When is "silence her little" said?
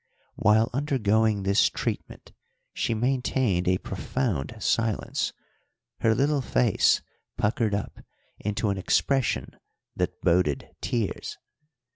4.57-6.41